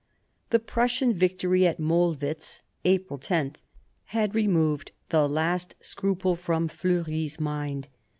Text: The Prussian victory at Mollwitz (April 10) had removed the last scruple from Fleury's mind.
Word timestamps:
The 0.49 0.57
Prussian 0.57 1.13
victory 1.13 1.67
at 1.67 1.79
Mollwitz 1.79 2.63
(April 2.85 3.19
10) 3.19 3.57
had 4.05 4.33
removed 4.33 4.93
the 5.09 5.29
last 5.29 5.75
scruple 5.79 6.35
from 6.35 6.67
Fleury's 6.69 7.39
mind. 7.39 7.87